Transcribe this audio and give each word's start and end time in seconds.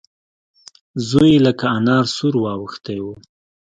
زوی 1.07 1.31
يې 1.35 1.43
لکه 1.45 1.65
انار 1.77 2.05
سور 2.15 2.33
واوښتی 2.39 2.97
و. 3.03 3.07